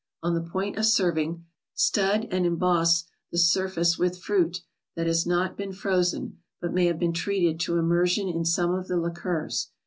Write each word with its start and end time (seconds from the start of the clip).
On 0.23 0.33
the 0.33 0.41
point 0.41 0.79
of 0.79 0.85
serving, 0.87 1.45
stud 1.75 2.27
and 2.31 2.43
emboss 2.43 3.03
the 3.31 3.37
surface 3.37 3.99
with 3.99 4.17
fruit 4.17 4.61
that 4.95 5.05
has 5.05 5.27
not 5.27 5.55
been 5.55 5.71
frozen, 5.73 6.39
but 6.59 6.73
may 6.73 6.87
have 6.87 6.97
been 6.97 7.13
treated 7.13 7.59
to 7.59 7.77
immersion 7.77 8.27
in 8.27 8.43
some 8.43 8.73
of 8.73 8.87
the 8.87 8.97
liqueurs. 8.97 9.69